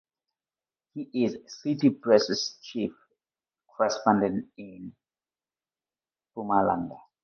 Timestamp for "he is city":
0.95-1.91